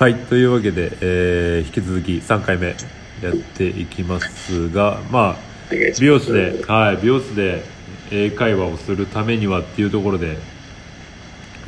[0.00, 2.74] はいというわけで、えー引き続き3回目や
[3.34, 5.36] っていきますがまあ
[5.70, 7.62] 美容室で、はい、美容室で
[8.10, 10.38] 英会話をするためにはっていうところで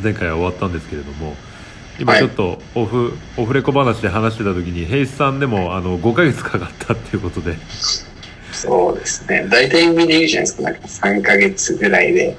[0.03, 1.37] 前回は終わったんですけれども
[2.00, 7.59] 今はいちょっとオフ、オフレコ話で話してた時に平イさんでもあの5ヶ月かかったっていうことで
[8.53, 9.46] そうですね。
[9.51, 10.62] 大体みんな言うじゃないですか。
[10.62, 12.37] なんか3ヶ月ぐらいで、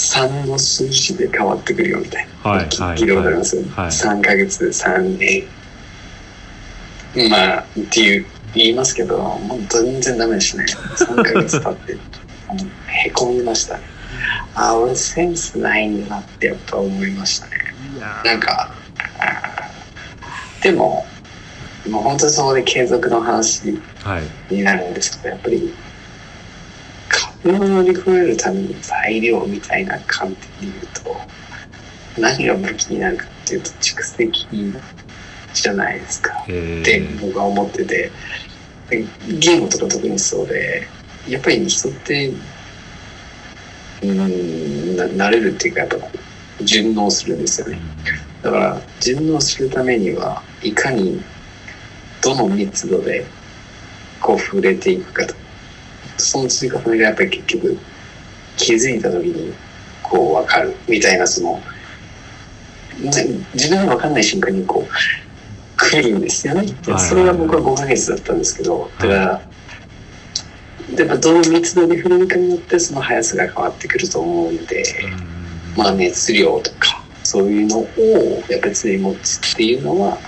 [0.00, 2.50] 3の数字で変わってくるよみたいな。
[2.50, 3.56] はいはい聞聞いたことあります？
[3.56, 5.44] はい3ヶ月、3年。
[7.28, 10.66] まあ、っていう、言いますけど、もう全然ダメでしたね。
[10.96, 11.98] 3ヶ月経って、
[12.86, 13.82] へこみましたね。
[14.54, 17.52] あ、俺センスないんだなってやっぱ思いましたね。
[18.24, 18.72] なんか、
[20.62, 21.04] でも、
[21.88, 24.20] もう本当にそこで継続の話は
[24.50, 25.74] いになるんですけど、やっぱり、
[27.42, 31.20] 壁を乗り越えるための材料みたいな観点で言うと、
[32.20, 34.46] 何が武器になるかっていうと、蓄積
[35.54, 36.44] じゃないですか。
[36.48, 38.10] えってー、僕は思ってて、
[38.88, 39.04] で
[39.38, 40.86] ゲームとか特にそうで、
[41.28, 45.96] やっぱり人って、うーん、な慣れるっていうか、やっぱ
[46.62, 47.78] 順応するんですよね。
[48.42, 51.22] だから順応するためにはいかに
[52.22, 53.26] どの密度で
[54.20, 55.34] こう触れていくかと
[56.20, 57.78] その積み重ねがやっぱり結局
[58.56, 59.54] 気づいた時に
[60.02, 61.60] こう分かるみたいなその
[63.00, 66.66] ね自分が分かんない瞬間にこう来るんですよね
[66.98, 69.42] それが僕は5ヶ月だったんですけどだから
[70.96, 74.84] やっぱどの密度で触れるかによってその速さが変わってくると思うんで。
[75.76, 77.84] まあ、熱量とかそういうのを
[78.48, 80.18] やっぱり常に持つっていうのは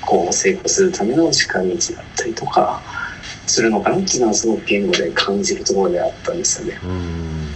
[0.00, 1.76] こう成功するための近道だっ
[2.16, 2.80] たりとか
[3.46, 6.80] するのかなっていうのはすごく言語で感じるところであったんですよね。
[6.84, 7.48] うん。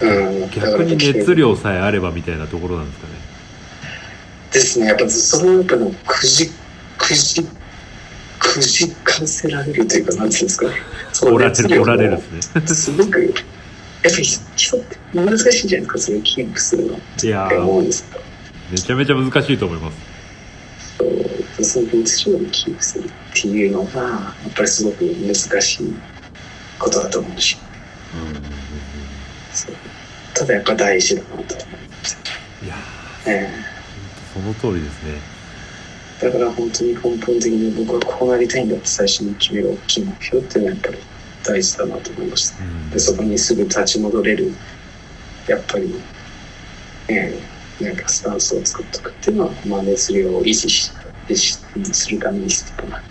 [0.00, 0.50] うん。
[0.50, 3.12] 逆に熱量さえあればみたいなところなんですかね。
[4.52, 4.86] ですね。
[4.86, 6.50] やっぱそのやっぱのくじ
[6.98, 7.46] くじ
[8.38, 10.72] くじかせられるというかなんていうんですかね。
[11.12, 12.66] そのおられ熱量をるおられるですね。
[12.66, 13.32] すごくやっ
[14.02, 18.04] ぱり人って難しいじゃないですかそれをキープするのっていや思うんーです。
[18.70, 19.98] めちゃめちゃ難しいと思います。
[20.98, 21.31] そう
[21.64, 25.94] その熱量をキープするっていうのがやっぱりすごく難しい
[26.78, 27.56] ことだと思うし。
[29.52, 29.76] そう。
[30.34, 31.54] ただやっぱ大事だなと思うんで
[32.04, 32.20] すよ
[32.64, 32.74] いや
[33.26, 35.20] ねーその通りですね。
[36.20, 40.98] だから本当に根本的に僕はこうなりたいんだって最初に決める大きい目標っていうのはやっぱり
[41.44, 42.64] 大事だなと思いました。
[42.64, 42.90] うん。
[42.90, 44.52] でそこにすぐ立ち戻れる
[45.48, 45.94] やっぱり、
[47.08, 47.52] えー
[47.82, 50.92] なんかスタンスを作っておくっていうのは、まあ、熱量を維持し
[51.34, 53.02] するために必要な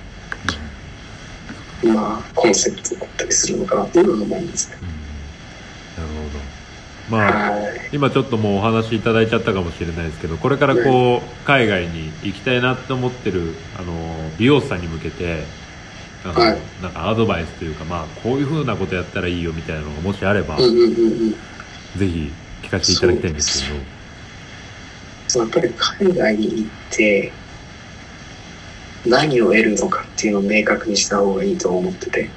[1.96, 4.78] まあコンセプトだったりするのかなっていうのは思うんですね。
[5.98, 7.18] なるほど。
[7.18, 7.90] まあはい。
[7.92, 13.94] 今ちょっともうお話しいただいちゃったかもしれないですけどこれからこう海外に行きたいなって思ってるあの
[14.38, 15.44] 美容師さんに向けて
[16.24, 16.58] あのはい。
[16.84, 24.02] なんかアドバイスというか、まあ、こういうふうなことやったらいいよみたいなのがもしあれば、ぜひ聞かせていただきたいんですけど。
[25.40, 27.32] やっぱり海外に行って
[29.06, 32.30] 何を得るのかっていうのを明確にした方がいいと思ってて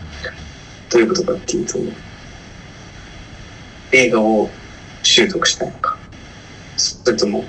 [0.90, 1.78] どういうことかっていうと
[3.92, 4.48] 映画を
[5.02, 5.98] 習得したいのか
[6.76, 7.44] それとも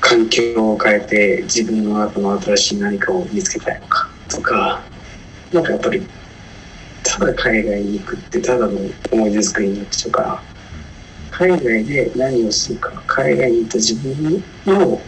[0.00, 4.82] 環境を変えて自分の中の新しい何かを見つけたいのかとか
[5.52, 6.06] なんかやっぱり
[7.02, 8.78] ただ海外に行くってただの
[9.12, 10.42] 思い出作りになっちゃうから
[11.30, 15.00] 海外で何をするか海外に行った自分の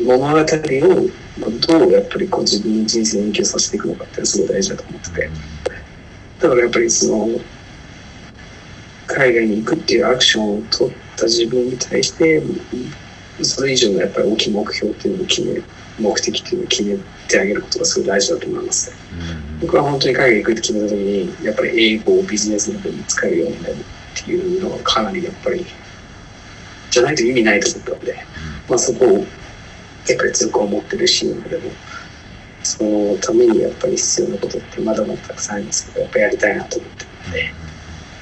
[0.00, 5.30] 物語をどうやっぱりこう自分の人生に影響させていくのかってすごい大事だと思ってて。
[6.40, 7.28] だからやっぱりその
[9.06, 12.42] 海外に行くっていうアクションを取った自分に対して
[13.42, 15.62] それ以上のやっぱり大きい目標っていうのを決め
[15.98, 16.98] 目的っていうのを決め
[17.28, 19.60] てあげることがすごい大事だと思いますうん。
[19.60, 23.76] 僕は本当に海外行くって決めた時にやっぱり英語をビジネスの方に使えるようになるっ
[24.24, 25.64] ていうのがかなりやっぱり
[26.90, 28.26] じゃないと意味ないと思ったので、
[28.68, 29.26] まあ、そこを
[30.08, 31.70] やっぱり強く思ってるしでも
[32.62, 37.66] そのためにやっぱり必要なことってまだまだたくさんありますけどやっぱりやりたいなと思ってるので。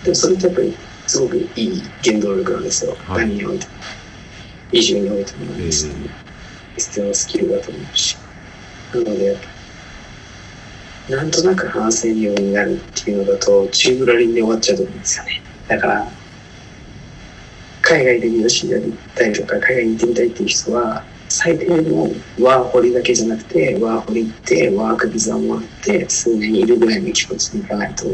[0.05, 0.77] でもそれってやっぱり
[1.07, 3.27] すごくいい原動力なんですよ、はい。
[3.27, 3.73] 何においても。
[4.73, 5.99] 移住においてもなんですけど、
[6.77, 8.17] 必要なスキルだと思うし。
[8.93, 9.37] なので
[11.09, 15.43] なんとなく話せるようになるっていうのだとチームラリンで終わっちゃうと思うんですよね。
[15.69, 16.09] だから
[17.83, 21.05] 海外で美容師やりたいとか海外に行ってみたいっていう人は
[21.37, 22.05] 最低の
[22.41, 28.07] ワーホリだけじゃなくてワーホリ行ってワークビザもらって数年いるぐらいの気持ちで行かないと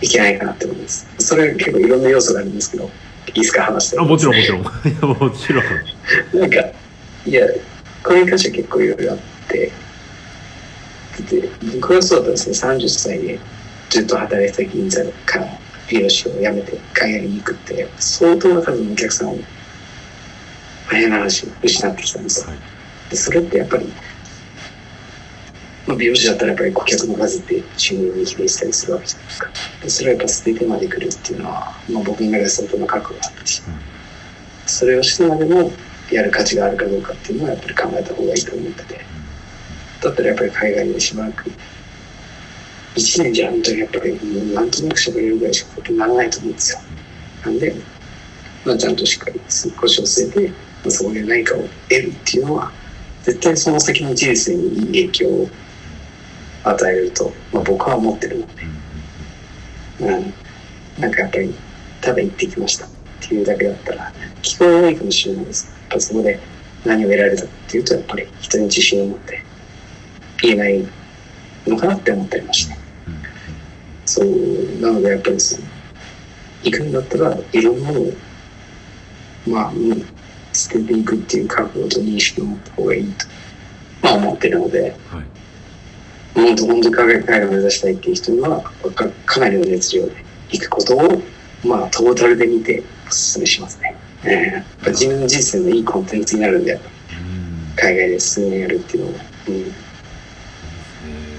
[0.00, 1.06] いけないかなって思います。
[1.18, 2.90] それは結構いろんな要素があるんですけど
[3.28, 4.00] いいですか話して。
[4.00, 4.60] あもちろんもちろん。
[4.62, 6.40] いやもちろん。
[6.40, 6.56] なんか
[7.24, 7.46] いや
[8.02, 9.72] これに関しては結構いろいろあって、
[11.30, 13.38] で僕はそうだったんですね、30歳で
[13.90, 15.46] ずっと働いてた銀座から
[15.88, 19.38] 美容師を辞めて海外に行くって、相当な数のお客さんを、
[20.90, 22.50] 変な話、失ってきたんですよ。
[22.50, 22.76] はい
[23.10, 23.86] でそれってやっぱり、
[25.86, 29.48] まあ、美容師だったらやっぱり顧客の数って収入に比例したりするわけじゃないですか。
[29.82, 33.62] でそれはやっぱ捨ててまで来るっていうのは、まあ、僕の中で相当な覚悟があったし、
[34.66, 35.70] それをしてまでも
[36.10, 39.06] やる価値があるかどうかっていうのはやっぱり考えた方がいいと思ってて。
[40.02, 41.50] だったらやっぱり海外でしばらく、
[42.96, 46.80] 1年じゃ本当にやっぱりもうなんとなく喋れるぐらいしかことにならないと思うんですよ。
[47.44, 47.74] なんで、
[48.64, 49.40] まあ、ちゃんとしっかり
[49.76, 52.70] 腰を据えて、まあ、そこで何かを得るっていうのは、
[53.24, 55.48] 絶対その先の人生にいい影響を
[56.62, 58.62] 与えると、まあ、僕は思ってるので、
[59.98, 60.34] うん、
[61.00, 61.52] なんかやっぱり、
[62.00, 62.88] ただ行ってきましたっ
[63.20, 64.12] ていうだけだったら、
[64.42, 65.66] 聞こえないかもしれないです。
[65.66, 66.38] やっぱそこで
[66.84, 69.42] 何を得られたかっていうと、やっぱり人に自信を持って
[70.42, 70.86] 言えない
[71.66, 72.76] のかなって思ってました。
[74.04, 75.66] そう、なのでやっぱりその、
[76.62, 78.12] 行くんだったらいろんなものを、
[79.48, 80.15] まあ、うん
[80.56, 83.26] 捨てていくっていう覚悟と認識を持った方がいいと、
[84.02, 84.92] まあ思ってるので、はい。
[86.34, 88.62] 本当、本当に海外を目指したいっていう人には、
[88.94, 90.12] かかなりの熱量で
[90.50, 91.22] 行くことを、
[91.64, 93.96] まあ、トータルで見てお勧めしますね。
[94.24, 96.80] えーやっぱ自分の人生のいいコンテンツになるんで、うん。
[97.76, 99.54] 海外で数年やるっていうのは、うん、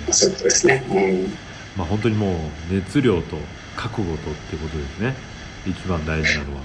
[0.08, 0.84] えそういうことですね。
[0.90, 1.34] うん。
[1.78, 3.38] まあ本当にもう熱量と
[3.76, 5.16] 覚悟とってことですね。
[5.66, 6.64] 一番大事なのは、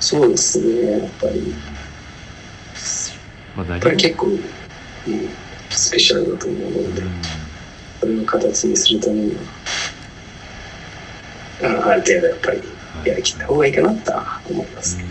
[0.00, 1.54] そうですね、やっぱり。
[3.56, 4.40] まあ、何やっぱり結構、うん、
[5.70, 7.02] スペシャルだと思うので、
[8.00, 9.40] それを形にするためには、
[11.62, 12.62] あある程度やっぱり
[13.04, 14.98] やりきった方がいいかなとは思います。
[14.98, 15.04] うん。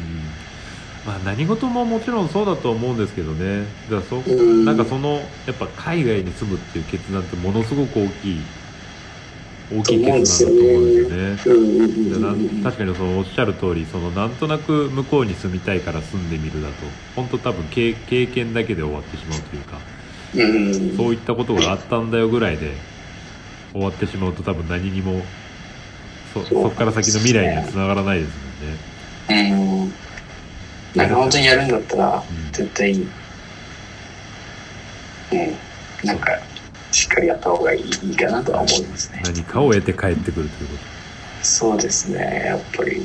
[1.05, 3.65] まあ何事ももちろんそうだと思うんですけどね。
[3.89, 4.65] だからそうん。
[4.65, 8.41] なんかそのやっぱ海外に住むっていう決断ってものすごく大きい
[9.69, 12.63] 大きい決断だと思うんですよね。
[12.63, 16.73] 確かにそのおっしゃる通りそのなんとなく向こうに住みたいから住んでみるだと
[17.15, 19.79] 本当多分経経験だけで終わってしまうというか
[20.35, 20.97] うん。
[20.97, 22.71] そういったことがあったんだよぐらいで
[23.73, 25.21] 終わってしまうと多分何にも
[26.33, 28.31] そそこから先の未来にはつながらないです
[29.29, 29.57] もんね。
[29.83, 29.93] うん。
[30.95, 32.51] なんか本当にやるんだったらうん。
[32.51, 33.07] 絶対うん。
[36.03, 36.31] なんか
[36.97, 39.21] しっかりやった方がいいかなとは思いますね。
[39.23, 40.77] 何かを得て帰ってくるというこ
[41.43, 42.45] そうですね。
[42.47, 43.01] やっぱり、う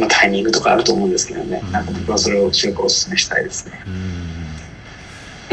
[0.00, 1.72] まあ、タイミングとかあると思うんですけどね、うん。
[1.72, 3.82] なんか僕はそれを強くお勧めしたいですね。
[3.84, 3.90] と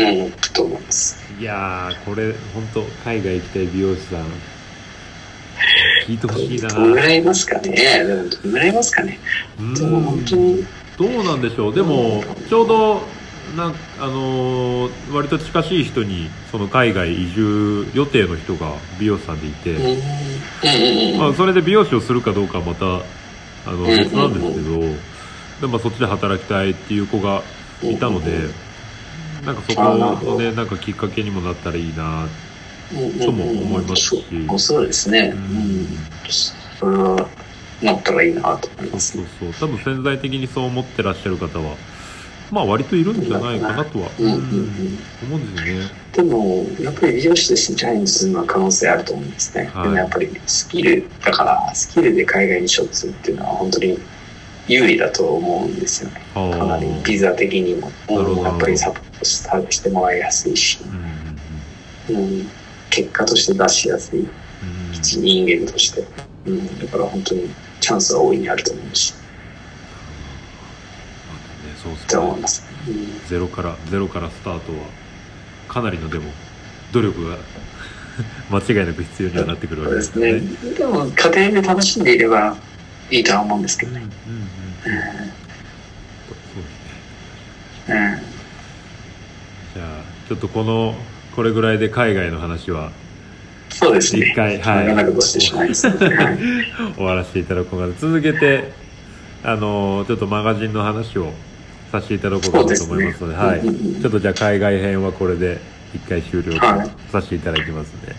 [0.03, 0.21] うん。
[0.23, 0.31] うん。
[0.53, 1.17] と思います。
[1.37, 4.19] いやーこれ本当海外行きたい美容師さん。
[6.07, 6.69] 聞いてほしいな。
[6.69, 7.75] どらいいますかね。
[8.41, 9.19] どらいいますかね。
[9.59, 9.75] うん。
[9.75, 10.65] 本当に。
[10.97, 11.75] どうなんでしょう。
[11.75, 13.16] でもちょうど
[13.55, 19.77] なんあのー割と近しい人にその海外移住予定の人が美容師さんでいて、
[21.17, 22.85] まあ、それで美容師をするかどうかはまた
[23.69, 24.81] あのん別なんですけど、
[25.61, 27.41] でもそっちで働きたいっていう子が
[27.81, 28.49] いたので、
[29.45, 32.27] なんかそこのねなんかきっかけにもなったらいいな
[33.25, 34.25] とも思いますし。
[34.47, 35.31] そうそうですね。
[35.33, 35.81] ううん。
[35.83, 35.87] ん。
[36.79, 37.29] それは、
[37.81, 39.17] なったらいいなと思います。
[39.17, 39.27] そう。
[39.39, 39.53] そう。
[39.53, 41.77] 多分潜在的にそう思ってらっしゃる方は
[42.51, 45.91] まあ割といるんじゃないかなとは、思うんですよね。
[46.13, 49.69] でも、やっぱり美容師としてチャレンジするのは可能性あると思うんですね。
[49.73, 49.83] はい。
[49.83, 53.99] でもやっぱりスキルだから、スキルで海外に勝負するっていうのは本当に
[54.67, 56.21] 有利だと思うんですよね。
[56.33, 57.91] はあかなりビザ的にも、
[58.43, 60.79] やっぱりサポートしてもらいやすいし、
[62.09, 62.49] うん
[62.89, 64.27] 結果として出しやすい。
[64.93, 66.05] 一人間として、
[66.45, 67.49] うん、だから本当に
[67.79, 69.13] チャンスは大いにあると思うし、
[72.07, 72.65] そうですねます。
[72.87, 74.77] うんゼロからゼロからスタートは
[75.67, 76.31] かなりのでも
[76.91, 77.37] 努力が
[78.49, 80.41] 間違いなく必要にはなってくるわけですすからねね。。
[80.77, 82.55] でも、家庭で楽しんでいれば
[83.11, 84.01] いいとは思うんですけどね。
[84.27, 84.49] うんうんうんうん
[86.27, 86.41] そうで
[87.85, 87.95] すねうん
[89.75, 89.85] じゃあ
[90.27, 90.95] ちょっとこの
[91.35, 92.91] これぐらいで海外の話は
[93.69, 94.27] そうですね。
[94.27, 94.59] 一回。
[94.59, 94.87] はい
[96.95, 98.71] 終わらせていただこうかな続けて
[99.43, 101.31] あのちょっとマガジンの話を
[101.91, 103.77] させていただこうかなと思いますのでですね。
[103.77, 105.59] はい、ちょっとじゃあ海外編はこれで
[105.93, 106.53] 一回終了
[107.11, 108.15] させていただきますので、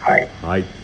[0.00, 0.28] はい。
[0.42, 0.81] はい